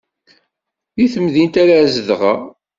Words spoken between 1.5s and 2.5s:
ara zedɣeɣ.